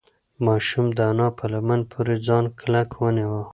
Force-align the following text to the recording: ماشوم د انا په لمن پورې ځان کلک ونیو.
ماشوم 0.45 0.85
د 0.97 0.99
انا 1.11 1.27
په 1.37 1.45
لمن 1.53 1.79
پورې 1.91 2.15
ځان 2.27 2.43
کلک 2.59 2.89
ونیو. 2.97 3.41